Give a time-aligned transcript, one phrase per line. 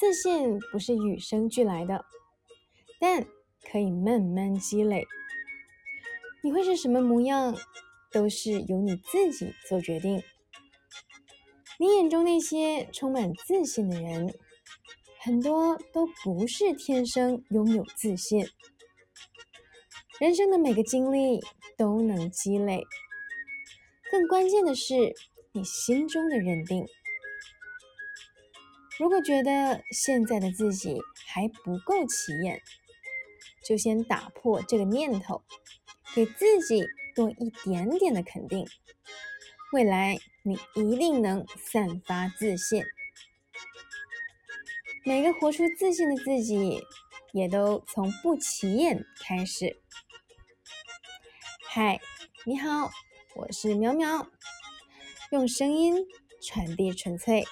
[0.00, 2.06] 自信不是与生俱来的，
[2.98, 3.26] 但
[3.70, 5.06] 可以慢慢积累。
[6.42, 7.54] 你会是什么模样，
[8.10, 10.22] 都是由你自己做决定。
[11.78, 14.34] 你眼中那些充满自信的人，
[15.20, 18.48] 很多都不是天生拥有自信。
[20.18, 21.40] 人生的每个经历
[21.76, 22.82] 都能积累，
[24.10, 25.14] 更关键的是
[25.52, 26.86] 你心中的认定。
[29.00, 32.60] 如果觉得现在的自己还不够起眼，
[33.64, 35.42] 就先打破这个念头，
[36.14, 38.68] 给自己多一点点的肯定。
[39.72, 42.84] 未来你一定能散发自信。
[45.06, 46.82] 每个活出自信的自己，
[47.32, 49.80] 也都从不起眼开始。
[51.66, 51.98] 嗨，
[52.44, 52.90] 你好，
[53.34, 54.30] 我是苗苗，
[55.30, 56.04] 用声音
[56.42, 57.46] 传递纯粹。